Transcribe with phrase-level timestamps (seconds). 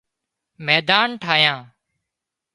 [0.65, 1.59] ميڌان ٺاهيان